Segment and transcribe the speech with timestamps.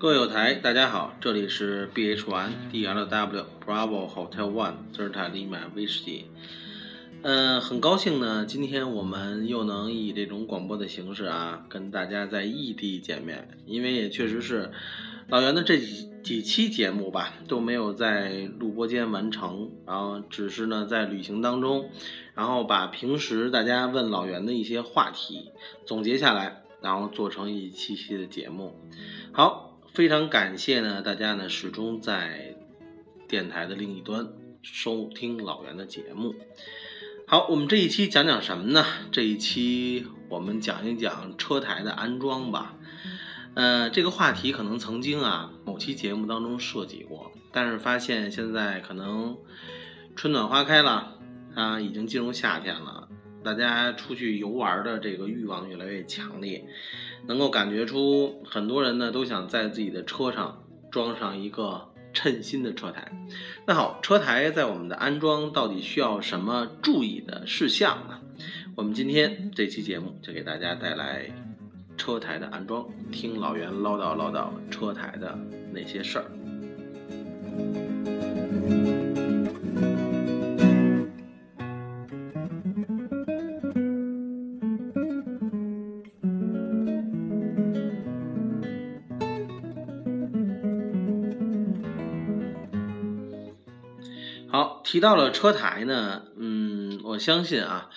[0.00, 6.26] 各位友台，大家好，这里是 B H One D L W Bravo Hotel One 泽尔塔利马威士忌。
[7.22, 13.48] 嗯，很高兴呢，今天我们又能以这种广播的形式啊，跟大家在异地见面。
[13.66, 14.70] 因为也确实是
[15.28, 21.90] 老袁的这几几期节目吧，都没有在录播间完成，然后只是呢在旅行当中，
[22.34, 25.50] 然后把平时大家问老袁的一些话题
[25.86, 28.74] 总结下来，然后做成一期期的节目。
[29.32, 29.66] 好。
[29.94, 32.54] 非常感谢呢，大家呢始终在
[33.26, 34.28] 电台的另一端
[34.62, 36.36] 收听老袁的节目。
[37.26, 38.84] 好，我们这一期讲讲什么呢？
[39.10, 42.77] 这一期我们讲一讲车台的安装吧。
[43.58, 49.36] 呃，这个话题可能曾经啊某期节目当中涉及过，但是发现现在可能
[50.14, 51.18] 春暖花开了
[51.56, 53.08] 啊，已经进入夏天了。
[53.42, 56.64] 大家出去游玩的这个欲望越来越强烈，
[57.26, 63.10] 能够感觉出很多人呢都想在自己的车上装上一个称心的车台。
[63.66, 68.20] 那好，车台在我们的安装到底需要什么注意的事项呢？
[68.76, 71.32] 我们今天这期节目就给大家带来
[71.98, 75.36] 车台的安装，听老袁唠叨唠叨车台的
[75.72, 76.24] 那些事儿。
[94.84, 97.90] 提到了车台呢，嗯，我相信啊，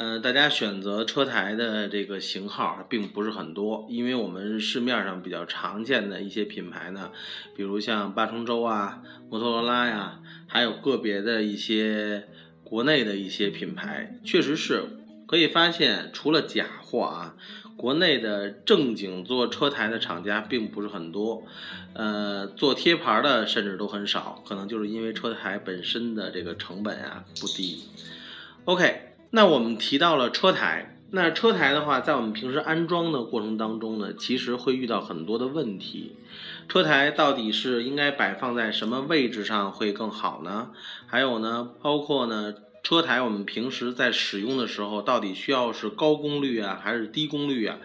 [0.00, 7.10] 呃，大家选择车台的这个型号并不是很多，因为我们市面上比较常见的一些品牌呢，
[7.54, 12.26] 比如像八重洲啊、摩托罗拉呀，还有个别的一些
[12.64, 14.86] 国内的一些品牌，确实是
[15.26, 17.36] 可以发现，除了假货啊。
[17.76, 21.44] 国内的正经做车台的厂家并不是很多，
[21.92, 27.84] 呃，做贴牌的甚至都很少，可能就是因为车台本身的这个成本啊不低。
[28.64, 36.16] OK，那我们提到了车台，那车台的话，在我们平时安装的过程当中呢，其实会遇到很多的问题。
[36.68, 40.70] 车台到底是应该摆放在什么位置上会更好呢？
[41.06, 42.54] 还有呢，包括呢？
[42.82, 47.76] 车台我们平时在使用的时候，到底需要是高功率啊，还是低功率啊？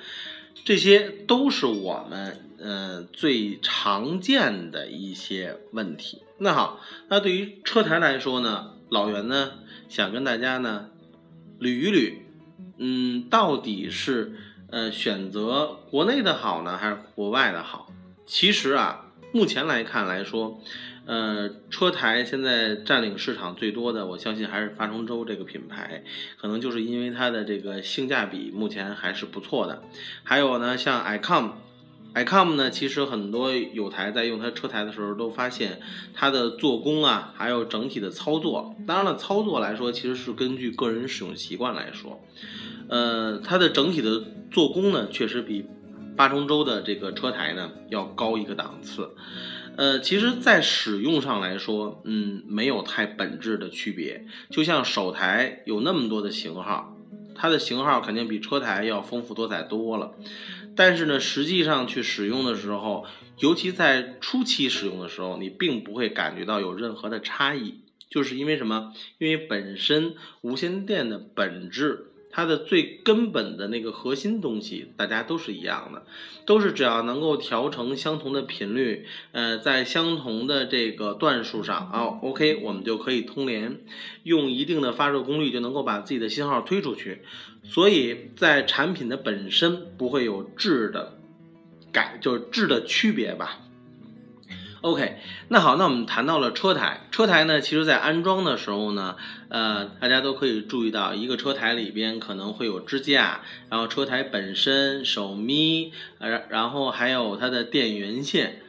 [0.63, 6.22] 这些都是我们呃最常见的一些问题。
[6.38, 6.79] 那好，
[7.09, 9.51] 那对于车台来说呢，老袁呢
[9.89, 10.88] 想跟大家呢
[11.66, 12.14] 捋一捋，
[12.78, 14.34] 嗯，到底是
[14.70, 17.92] 呃选择国内的好呢，还是国外的好？
[18.28, 20.62] 其实啊，目前来看来说。
[21.08, 26.04] 呃，车台现在占领市场最多的，我相信还是发冲洲这个品牌，
[26.36, 29.84] 可能就是因为它的这个性价比目前还是不错的。
[30.24, 31.52] 还有呢，像 iCom
[32.16, 35.81] iCom 呢，其实很多友台在用它车台的时候都发现
[36.14, 42.24] 它的做工啊，还有整体的操作，当然了，操作来说其实是根据个人使用习惯来说，
[42.88, 45.66] 呃，它的整体的做工呢，确实比
[46.16, 49.09] 八重洲的这个车台呢要高一个档次。
[49.78, 54.25] 呃，其实，在使用上来说，嗯，没有太本质的区别。
[54.50, 56.94] 就像手台有那么多的型号，
[57.35, 60.13] 它的型号肯定比车台要丰富多彩多了。
[60.75, 63.06] 但是呢，实际上去使用的时候，
[63.40, 68.94] 尤其在初期使用的时候，你并不会感觉到有任何的差异，就是因为什么？
[69.18, 72.12] 因为本身无线电的本质。
[72.35, 76.06] 它的最根本的那个核心东西，大家都是一样的，
[76.46, 83.79] 都是只要能够调成相同的频率，呃，在相同的这个段数上啊，OK，我们就可以通联，
[84.24, 87.22] 用一定的发射功率就能够把自己的信号推出去，
[87.63, 91.18] 所以在产品的本身不会有质的
[91.94, 93.62] 改，就是质的区别吧。
[94.85, 95.18] OK，
[95.48, 99.15] 那好，那我们谈到了车台，车台呢，其实在安装的时候呢，
[99.50, 108.62] 呃，大家都可以注意到，一个车台里边可能会有支架，然后车台本身、手咪，呃，然后还有它的电源线，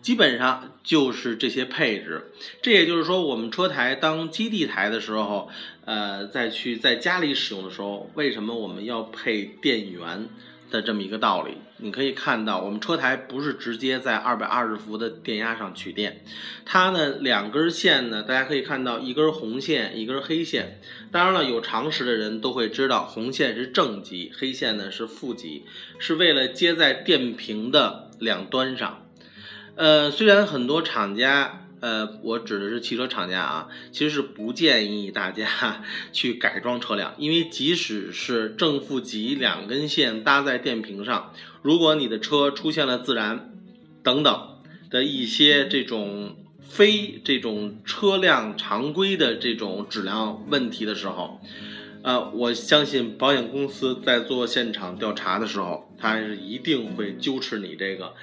[0.00, 2.32] 基本上就是这些配置。
[2.62, 5.50] 这也就是说，我们车台当基地台的时候，
[5.84, 10.30] 呃，再去在家里使用的时候，为什么我们要配电源？
[10.70, 16.22] 的这么一个道理，你可以看到，我们车台不是直接在二百二十伏的电压上取电，
[16.64, 20.80] 它呢两根线呢，大家可以看到一根红线，一根黑线。
[21.10, 25.64] 当然了，有常识的人都会知道，红线是正极，黑线呢是负极，
[25.98, 29.06] 是为了接在电瓶的两端上。
[29.74, 35.82] 呃，虽然很多厂家，呃，我指的是汽车厂家啊，其实是不建议大家
[36.12, 41.32] 去改装车辆，因为即使是正负极两根线搭在电瓶上，
[41.62, 43.50] 如果你的车出现了自燃
[44.02, 44.58] 等等
[44.90, 51.40] 的一些这种非这种车辆常规的这种质量问题的时候，
[52.02, 58.14] 呃，我相信保险公司在做现场调查的时候，他是一定会揪持你这个。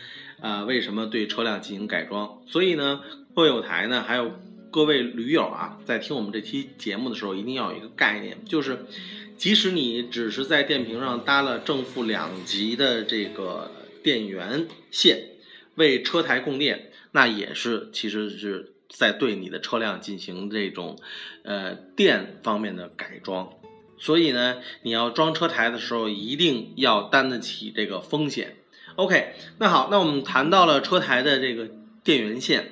[0.42, 2.42] 啊，为什么对车辆进行改装？
[2.48, 3.02] 所以呢，
[3.34, 4.34] 各位有台呢，还有
[4.70, 8.86] 各位驴友啊，在听我们这期节目的时候，一定要有一个概念，就是
[9.36, 13.72] 即使你只是在电瓶上搭了正负两极的这个
[14.04, 15.30] 电源线
[15.76, 21.00] 为车台供电，那也是其实是在对你的车辆进行这种
[21.44, 23.50] 呃电方面的改装。
[23.98, 28.56] 所以呢，你要装车台的时候，一定要担得起这个风险。
[28.98, 31.70] OK，那好，那我们谈到了车台的这个
[32.04, 32.72] 电源线，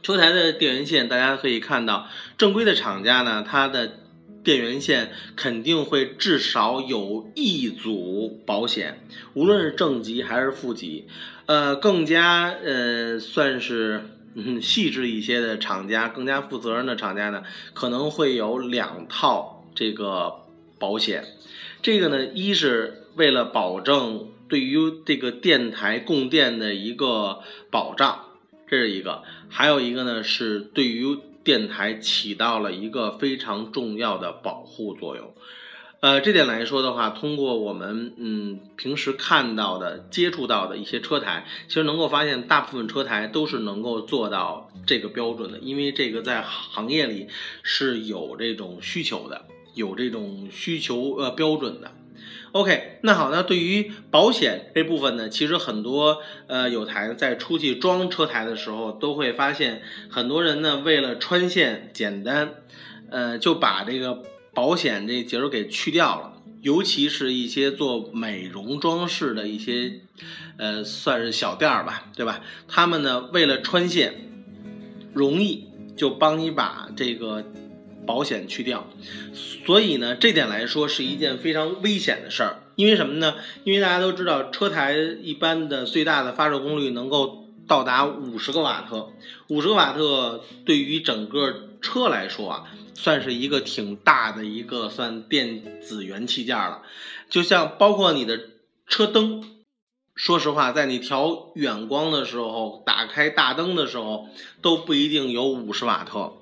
[0.00, 2.06] 车台的电源线，大家可以看到，
[2.38, 3.98] 正规的厂家呢，它的
[4.44, 9.00] 电源线肯定会至少有一组保险，
[9.34, 11.08] 无论是正极还是负极，
[11.46, 17.42] 呃，更加呃算是嗯细致一些的厂家，更加负责任的厂家呢，
[17.74, 20.34] 可能会有两套这个
[20.78, 21.24] 保险，
[21.82, 24.28] 这个呢，一是为了保证。
[24.48, 24.76] 对于
[25.06, 27.40] 这个电台供电的一个
[27.70, 28.26] 保障，
[28.68, 35.32] 这是一个；还有一个呢，是对于电台起到了一个非常重要的保护作用。
[36.00, 47.28] 呃，这点来说的话，通过我们嗯平时看到的、接触到的一些车台，其实能够发现，大部分车台都是能够做到这个标准的，因为这个在行业里
[47.62, 51.92] 是有这种需求的，有这种需求呃标准的。
[52.52, 59.80] OK，那好，那对于保险这部分呢，其实很多呃有台在出去装车台的时候，都会发现
[60.10, 62.56] 很多人呢为了穿线简单，
[63.10, 64.22] 呃就把这个
[64.52, 70.00] 保险这节儿给去掉了，尤其是一些做美容装饰的一些
[70.58, 72.42] 呃算是小店儿吧，对吧？
[72.68, 74.28] 他们呢为了穿线
[75.14, 77.46] 容易，就帮你把这个。
[78.06, 78.88] 保险去掉，
[79.66, 82.62] 所以呢，这点来说是一件非常危险的事儿。
[82.74, 83.34] 因为什么呢？
[83.64, 89.10] 因为大家都知道，车台一般的最大的发射功率能够到达五十个瓦特，
[89.48, 92.64] 五十个瓦特对于整个车来说啊，
[92.94, 96.82] 算是一个挺大的一个算电子元器件了。
[97.28, 98.40] 就像包括你的
[98.86, 99.44] 车灯，
[100.14, 104.28] 说实话，在你调远光的时候，打开大灯的时候，
[104.60, 106.32] 都不一定有五十瓦特。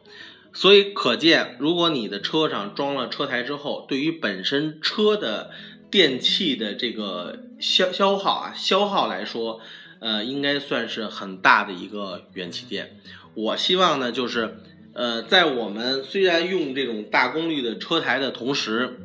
[0.52, 5.52] 所以可见，如果你的车上装了车台之后，对于本身车的
[5.91, 9.61] 电器的这个消消耗啊消耗来说，
[10.00, 12.97] 呃，应该算是很大的一个元器件。
[13.35, 14.58] 我希望呢，就是
[14.93, 18.99] 呃，在我们虽然用这种大功率的车台的同时，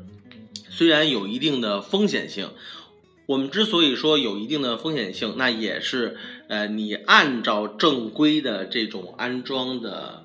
[0.71, 2.49] 虽然有一定的风险性，
[3.27, 6.17] 我们之所以说有一定的风险性，那也是
[6.47, 10.24] 呃，你按照正规的这种安装的。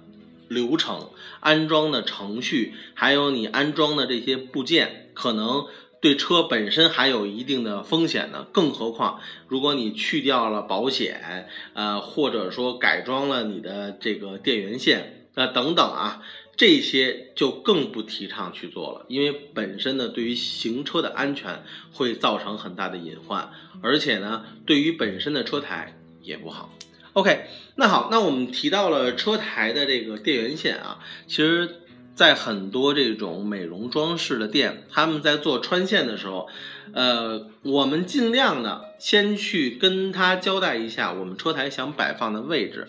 [0.51, 5.69] 流程、安装的程序，还有你安装的这些部件，可能
[6.01, 8.49] 对车本身还有一定的风险呢。
[8.51, 16.21] 更何况，如果你去掉了保险，呃，或者说改装了你的这个电源线，呃，等等啊，
[16.57, 23.53] 这些就更不提倡去做了，因为本身呢，对于行车的安全会造成很大的隐患，
[23.83, 26.71] 而且呢，对于本身的车台也不好。
[27.13, 31.69] OK，那好，那我们提到了车台的这个电源线啊，其实，
[32.15, 36.49] 在很多这种美容装饰的店，他们在做穿线的时候，
[36.93, 42.87] 呃，我们尽量呢先去跟他交代一下我们车台想摆放的位置，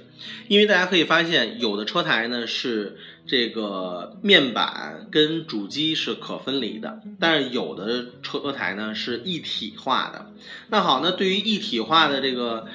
[0.47, 10.31] 因为大家可以发现，有的车台呢是这个面板跟主机是可分离的，但是有的车台呢是一体化的。
[10.69, 12.67] 那好，那对于一体化的这个。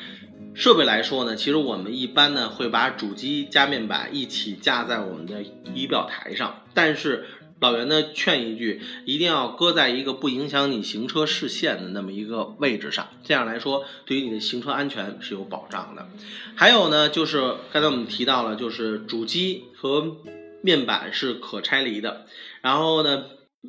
[0.57, 5.45] 设备来说呢，其实我们一般呢会把主机加面板一起架在我们的
[5.75, 7.27] 仪表台上，但是
[7.61, 16.09] 老袁呢劝一句，一定要搁在一个不影响你行车视线的那么一个位置上，这样来说对于你的行车安全是有保障的。
[16.55, 20.17] 还有呢，就是刚才我们提到了，就是主机和
[20.63, 22.25] 面板是可拆离的，
[22.63, 23.25] 然后呢，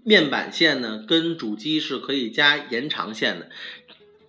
[0.06, 3.50] 面板线呢跟主机是可以加延长线的。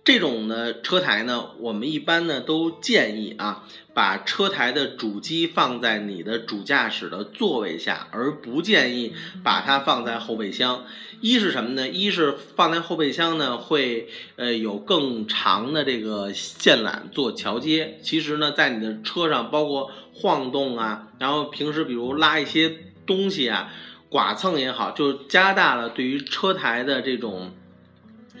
[0.09, 3.63] 这种呢车台呢，我们一般呢都建议啊，
[3.93, 9.13] 把车台的主机放在你的主驾驶的座位下，而不建议
[9.43, 10.85] 把它放在后备箱。
[11.21, 11.87] 一是什么呢？
[11.87, 17.99] 一是放在后备箱呢，会呃有更长的这个线缆做桥接。
[18.01, 23.71] 其实呢，在你的车上，包括晃动啊，然后平时比如拉一些东西啊，
[24.09, 27.51] 剐蹭也好，就加大了对于车台的这种。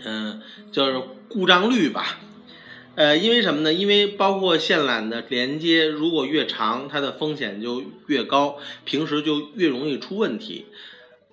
[0.01, 2.19] 嗯，就是故障率吧，
[2.95, 3.73] 呃，因为什么呢？
[3.73, 10.65] 因为包括线缆的连接，如果越长，它的风险就越高，平时就越容易出问题。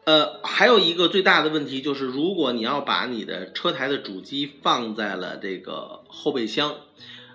[0.04, 6.76] 呃，还有一个最大的问题就是，如果你要把你的车台的主机放在了这个后备箱。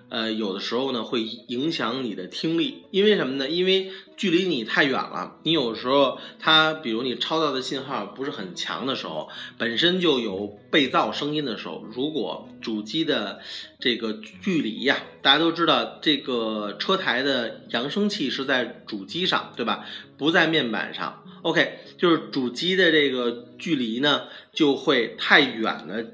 [0.08, 3.48] 呃，有的时候呢会影响你的听力，因为什么呢？
[3.48, 3.90] 因为
[4.22, 13.40] 距离你太远了，你有时候它，比如你超到的信号不是很强的时候，本身就有被噪声音的时候，如果主机的
[13.80, 19.84] 这个距离呀，大家都知道，这个车台的扬声器是在主机上，对吧？
[20.16, 21.24] 不在面板上。
[21.42, 26.04] OK，就是主机的这个距离呢，就会太远了。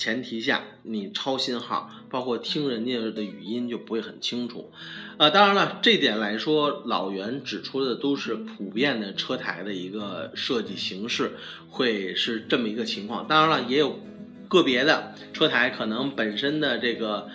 [0.00, 4.72] 前提下，你超信号，包括听人家的语音就不会很清楚，
[5.18, 11.32] 呃，当然了，这点来说，老袁指出的都是普遍的车台的一个设计形式，
[11.68, 13.28] 会是这么一个情况。
[13.28, 14.00] 当然了，也有
[14.48, 17.28] 个别的车台可能本身的这个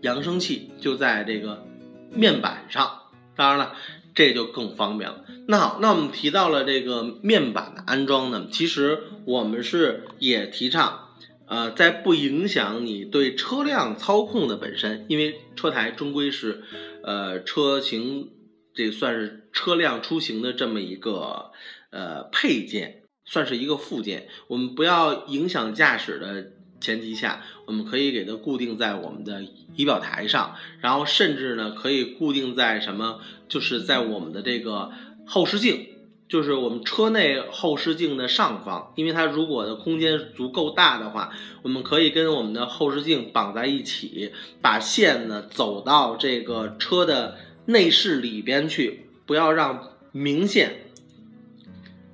[0.00, 1.66] 扬声器就在这个
[2.10, 3.02] 面板上，
[3.36, 3.74] 当然了，
[4.14, 5.22] 这就更方便了。
[5.46, 11.02] 那好，那我们提到了这个面板的安装呢，其实我们是也提倡。
[11.48, 16.62] 呃，在不影响你对车辆操控的本身，因为车台终归是，
[17.02, 18.30] 呃，车型
[18.74, 21.52] 这算是车辆出行的这么一个
[21.90, 24.28] 呃配件，算是一个附件。
[24.48, 29.42] 我们不要影响驾驶的前提下，我们可以给它固定在我们的
[29.76, 34.90] 仪表台上，然后甚至呢可以固定在什么，就是在我们的这个
[35.24, 35.88] 后视镜。
[36.28, 41.30] 就是我们车内后视镜的上方，因为它如果的空间足够大的话，
[41.62, 50.90] 我们可以跟我们的后视镜绑在一起，把线呢走到这个车的内饰里边去，不要让明线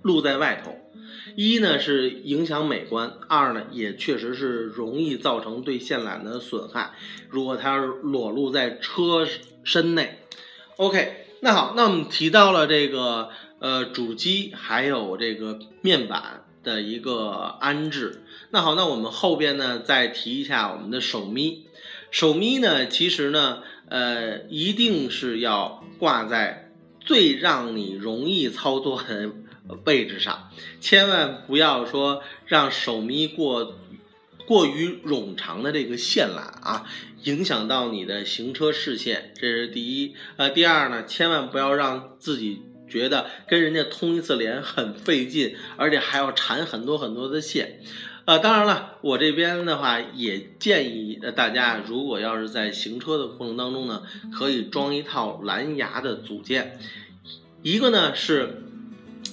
[0.03, 0.77] 露在外头。
[1.35, 6.93] 一呢是影响美观，二呢也确实是容易造成对线缆的损害。
[7.31, 9.27] 如果它裸露在车
[9.65, 10.19] 身内
[10.77, 13.31] ，OK，那好，那我们提到了这个。
[13.63, 18.25] 呃，主机还有这个面板的一个安置。
[18.51, 21.69] 那好，那我们后边呢再提一下我们的手咪。
[22.11, 29.31] 手咪呢，其实呢，呃，一定是要挂在最让你容易操作的
[29.85, 30.51] 位置上，
[30.81, 33.77] 千万不要说让手咪过
[34.45, 36.85] 过于冗长的这个线缆啊，
[37.23, 39.33] 影响到你的行车视线。
[39.37, 40.17] 这是第一。
[40.37, 42.63] 呃，第二呢，千万不要让自己。
[42.93, 47.81] 觉得跟人家通一次联很费劲，而且还要缠很多很多的线，
[48.27, 56.79] 呃，当然了，我这边的话也建议呃大家，如果要是在行车的过程当中呢，可以装一套蓝牙的组件，
[57.63, 58.63] 一个呢是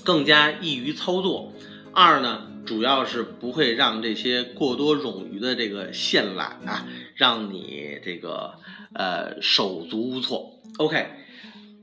[0.05, 1.51] 更加易于操作，
[1.91, 8.53] 二呢主要是不会让这些过多冗余的这个线缆啊，让你这个
[8.93, 10.61] 呃手足无措。
[10.77, 11.27] OK。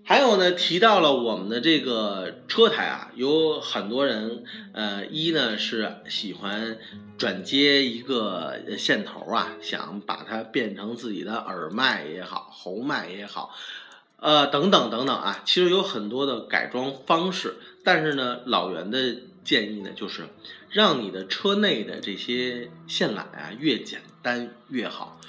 [0.08, 6.78] 还有呢，提到了我们的这个车台啊，有很多人，呃，一呢是喜欢
[7.18, 13.52] 转接一个线头啊，想把它变成自己的耳麦也好，喉麦也好，
[14.20, 20.28] 呃，等等等等啊，其实有很多的改装方式，但是呢，老袁的建议呢，就是
[20.70, 25.20] 让你的车内的这些线缆啊越简单越好，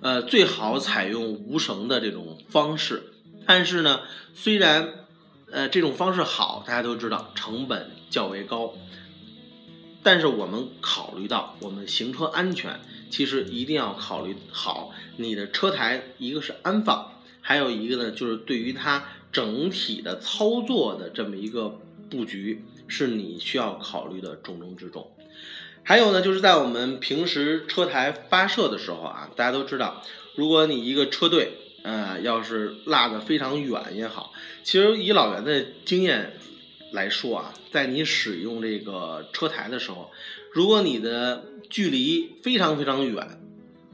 [0.00, 3.11] 呃，最好采用无绳的这种方式。
[3.44, 4.02] 但是呢，
[4.34, 5.06] 虽然，
[5.50, 8.74] 呃，这种方式好，大家都知道成本较为高，
[10.02, 12.80] 但是我们考虑到我们行车安全，
[13.10, 25.10] 其实一定要考虑好你的车台，一个是安放，还有一个呢，就是对于它整体的操作的这么一个布局，是你需要考虑的重中之重。
[25.82, 30.02] 还有呢，就是在我们平时车台发射的时候啊，大家都知道，
[30.36, 31.58] 如果你一个车队。
[31.82, 36.34] 呃，要是落得非常远也好，其实以老袁的经验
[36.92, 40.10] 来说啊，在你使用这个车台的时候，
[40.52, 43.40] 如果你的距离非常非常远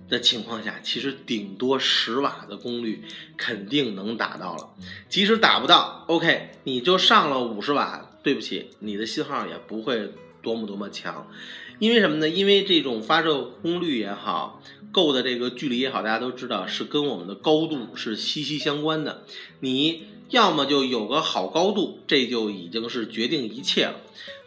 [0.09, 3.05] 的情况下，其实顶多十瓦的功率
[3.37, 4.71] 肯定能达到了。
[5.09, 11.31] 即使达不到，OK，你就上了五十瓦，对不起，你的信号也不会多么多么强。
[11.79, 12.29] 因为什么呢？
[12.29, 14.61] 因为这种发射功率也好，
[14.93, 19.23] 够的这个距离也好，大家都知道是跟我们的高度是息息相关的。
[19.61, 23.97] 你要么就有个好高度，这就已经是决定一切了。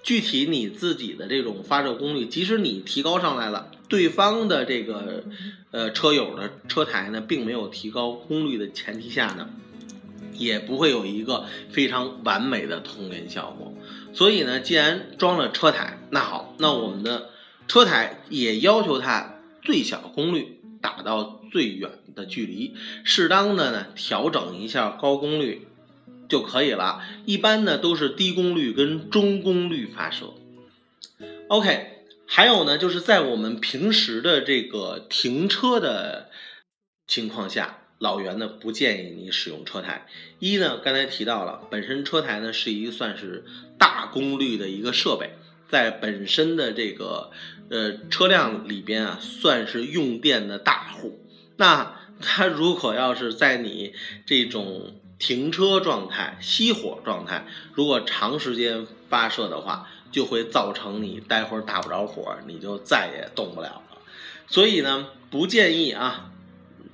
[0.03, 5.23] 具体你自己的这种发射功率，即使你提高上来了，对方的这个
[5.69, 9.49] 呃车友的车台呢，并没有提高功率的前提下呢，
[10.33, 13.75] 也不会有一个非常完美的通联效果。
[14.13, 17.29] 所以呢，既然装了车台，那好，那我们的
[17.67, 25.67] 车台也要求它最小功率打到最远的距离，适当的呢调整一下高功率。
[26.29, 27.03] 就可以了。
[27.25, 30.33] 一般呢都是低功率跟中功率发射。
[31.49, 36.29] OK，还有呢就是在我们平时的这个停车的
[37.05, 40.07] 情况下，老袁呢不建议你使用车台。
[40.39, 43.43] 一呢刚才提到了，本身车台呢是一算是
[43.77, 45.31] 大功率的一个设备，
[45.67, 47.31] 在本身的这个
[47.71, 51.25] 呃车辆里边啊算是用电的大户。
[51.57, 53.95] 那 它如果要是在你
[54.27, 63.97] 这种停车状态、熄火状态，如果长时间发射的话，就会造成你待会儿打不着火，你就再也动不了了。
[64.47, 66.31] 所以呢，不建议啊，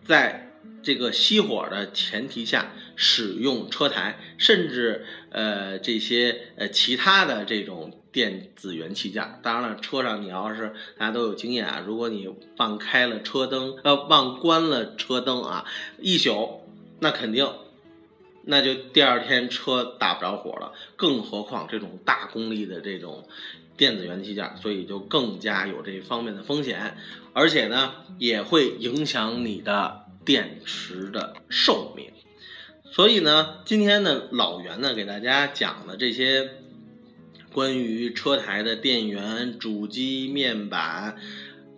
[0.06, 0.54] 在
[0.84, 9.40] 这个熄火的前提下使用车台，甚至呃这些呃其他的这种电子元器件。
[9.44, 15.66] 当然了，车上你要是大家都有经验啊，如果你忘开了车灯，呃忘关了车灯啊，
[16.00, 16.64] 一宿
[17.00, 17.48] 那肯定。
[18.42, 23.28] 那就第二天车打不着火了，更何况这种大功率的这种
[23.78, 26.98] 电子元器件，所以就更加有这方面的风险，
[27.34, 32.14] 而且呢也会影响你的电池的寿命。
[32.90, 36.50] 所以呢，今天呢老袁呢给大家讲的这些
[37.58, 41.18] 关于车台的电源、主机面板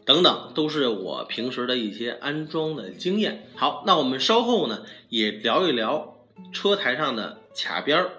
[0.04, 3.48] 等等，都是我平时的一些安装的经验。
[3.56, 6.18] 好，那我们稍后呢也聊一聊。
[6.52, 8.12] 车台上的卡边儿，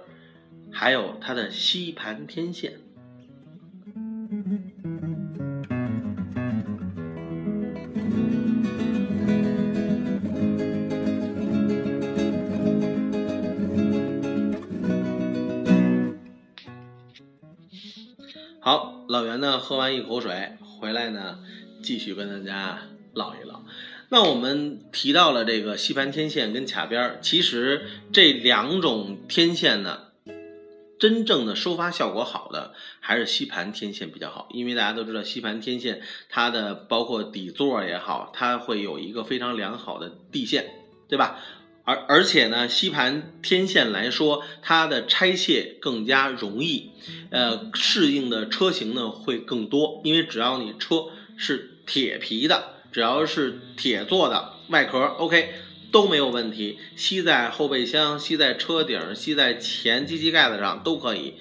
[0.73, 2.81] 还有它的吸盘天线。
[18.63, 21.39] 好，老袁呢喝完一口水回来呢，
[21.83, 22.83] 继续跟大家
[23.15, 23.63] 唠一唠。
[24.11, 30.01] 那我们提到了这个吸盘天线跟卡边儿，其实这两种天线呢，
[30.99, 40.69] 真正的收发效果好的还是吸盘天线比较好，因为大家都知道吸盘天线它的包括底座也好，它会有一个非常良好的地线，
[41.09, 41.39] 对吧？
[41.91, 46.93] 而而且呢，吸盘天线来说，它的拆卸更加容易，
[47.31, 52.75] 呃，适应的车型呢会更多，因为只要你车是铁皮的。
[52.93, 55.55] 只要是铁做的外壳，OK
[55.93, 56.79] 都没有问题。
[56.97, 61.35] 吸在后备箱、吸在车顶、吸在前机器盖子上都可以。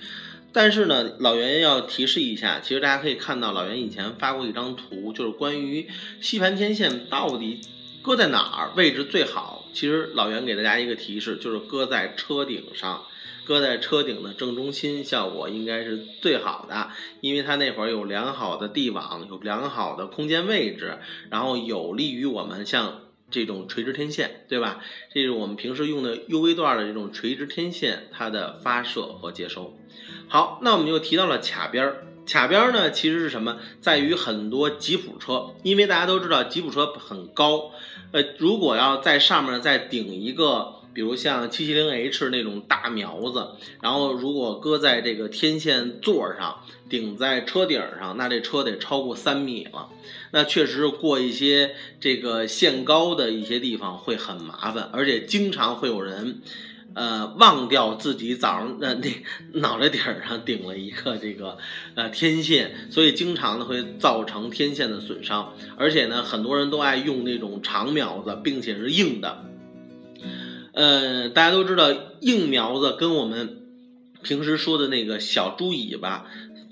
[0.51, 5.87] 但是呢，老袁要提示一下，其实大家可以看到，老袁以前发过一张图，就是关于
[6.21, 7.61] 吸盘天线到底
[8.03, 9.58] 搁在哪儿位置最好。
[9.73, 13.05] 其实老袁给大家一个提示，就是搁在车顶上。
[13.45, 20.99] 搁在车顶的正中心，效果应该是最好的，因为它那会儿有良好的地网，有良好的空间位置，
[21.31, 24.83] 然后有利于我们像这种垂直天线，对吧？
[25.11, 29.75] 这是我们平时用的 UV 段的这种垂直天线，它的发射和接收。
[30.27, 33.57] 好，那我们又提到了卡边儿，卡边呢其实是什么？
[33.81, 37.71] 在于很多吉普车，因为大家都知道吉普车很高，
[38.11, 40.75] 呃，如果要在上面再顶一个。
[40.91, 49.89] 比如像 770H 那种大苗子，然后如果搁在这个天线座上，顶在车顶上，那这车得超过三米了。
[50.31, 56.41] 那确实过一些这个限高的一些地方会很麻烦，而且经常会有人，
[56.95, 61.57] 呃，忘掉自己早上呃那脑袋顶上顶了一个这个
[61.95, 65.53] 呃天线，所以经常呢会造成天线的损伤。
[65.77, 69.45] 而且呢，很多人都爱用那种长苗子，并且是硬的。
[70.73, 73.57] 呃，大家都知道硬苗子跟我们
[74.21, 76.25] 平时说的那个小猪尾巴，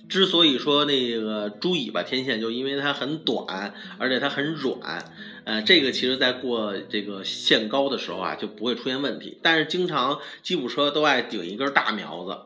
[0.09, 5.11] 之所以说那个猪尾巴天线，就因为它很短，而且它很软。
[5.47, 9.37] 呃，这个其实在过这个限高的时候啊，就不会出现问题。
[9.41, 12.37] 但是经常吉普车都爱顶一根大苗子，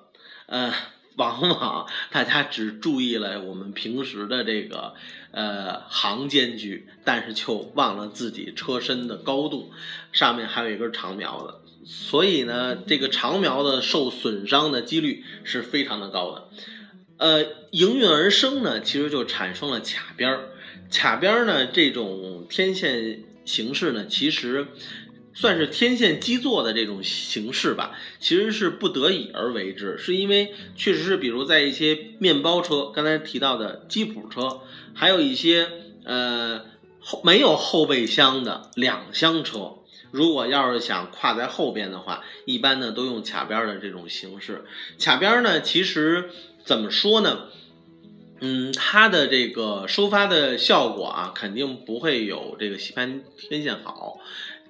[0.45, 0.71] 呃。
[1.17, 4.93] 往往大家只注意了我们平时的这个
[5.31, 9.71] 呃行间距，但是就忘了自己车身的高度，
[10.13, 16.47] 上面还有一根长苗子，所以呢，这个长苗子受损伤的几率是非常的高的。
[17.17, 20.50] 呃，应运而生呢，其实就产生了卡边儿。
[20.91, 24.67] 卡边呢这种天线形式呢，其实
[25.33, 34.61] 算是天线基座的这种形式吧，其实是不得已而为之，是因为确实是比如在一些面包车，刚才提到的吉普车，
[34.93, 35.69] 还有一些
[36.03, 36.65] 呃
[36.99, 39.75] 后没有后备箱的两厢车。
[40.11, 44.65] 如果要是想跨在后边的话，一般呢都用卡边的这种形式。
[44.99, 46.29] 卡边呢，其实
[46.65, 47.47] 怎么说呢？
[48.41, 54.19] 嗯，它的这个收发的效果啊，肯定不会有这个吸盘天线好。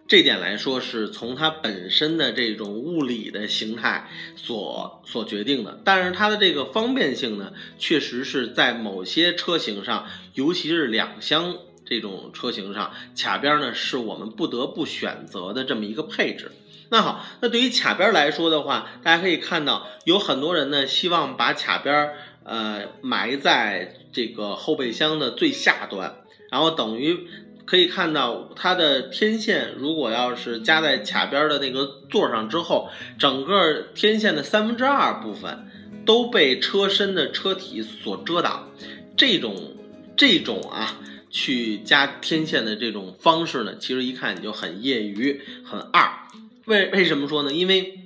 [0.10, 5.80] 这点来说，是从它本身的这种物理的形态所所决定的。
[5.86, 11.58] 但是它的这个方便性呢，确实是在某些车型上，尤其是两厢。
[11.84, 16.54] 这种车型上卡边呢，是我们不得不选择的这么一个配置。
[16.90, 27.28] 那好，那对于卡边来说的话，大家可以看到，有很多人呢希望把卡边呃埋在这个后备箱的最下端，然后等于
[27.66, 35.68] 可以看到它的天线，如果要是加在卡边的那个座上之后，整个天线的三分之二部分
[36.06, 38.70] 都被车身的车体所遮挡。
[39.16, 39.76] 这种
[40.16, 40.98] 这种啊。
[41.34, 46.12] 去加天线的这种方式呢，其实一看你就很业余、很二。
[46.66, 47.54] 为为什么说呢？
[47.54, 48.01] 因为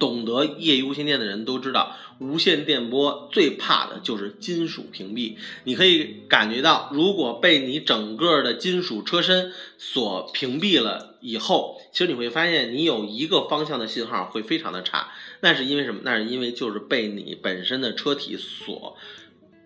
[0.00, 5.36] 懂得业余无线电的人都知道，无线电波最怕的就是金属屏蔽。
[5.62, 15.12] 你可以感觉到，如果被你整个的金属车身所屏蔽了以后，其实你会发现你有一个方向的信号会非常的差。
[15.40, 16.00] 那是因为什么？
[16.02, 18.96] 那是因为就是被你本身的车体所。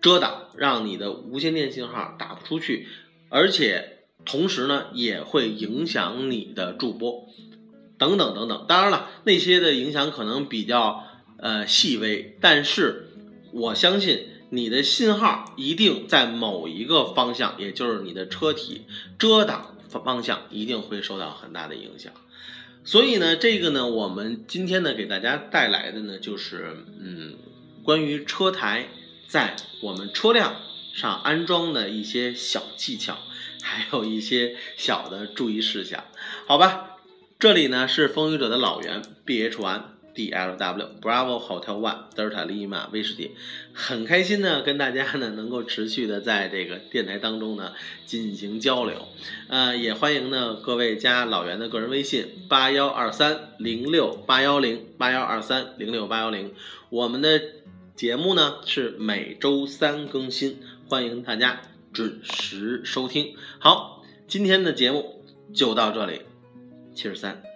[0.01, 2.87] 遮挡让你的无线电信号打不出去，
[3.29, 7.27] 而且同时呢也会影响你的驻波，
[7.97, 8.65] 等等等等。
[8.67, 11.03] 当然了，那些的影响可能比较
[11.37, 13.09] 呃细微，但是
[13.51, 18.83] 我相信你的信号一定在某一个方向，也就是你的车体
[19.17, 22.11] 遮挡方向一定会受到很大的影响。
[22.83, 27.35] 所以呢，这个呢，我们今天呢给大家带来的呢就是嗯
[27.83, 28.87] 关于车台。
[29.27, 30.55] 在我们车辆
[30.93, 33.17] 上安装的一些小技巧，
[33.63, 36.05] 还有一些小的注意事项，
[36.45, 36.94] 好吧？
[37.37, 39.81] 这里呢是风雨者的老袁，B H One
[40.13, 43.31] D L W Bravo Hotel One Delta Lima 威士忌，
[43.73, 47.73] 很开心呢，跟大家呢能够持续的在这个电台当中呢
[48.05, 49.07] 进行交流，
[49.49, 56.53] 呃，也欢迎呢各位加老袁的个人微信八幺二三零六八幺零八幺二三零六八幺零，
[56.89, 57.41] 我们的。
[57.95, 61.61] 节目呢是每周三更新，欢迎大家
[61.93, 63.37] 准时收听。
[63.57, 66.23] 好，今天的节目就到这里，
[66.95, 67.54] 七十三。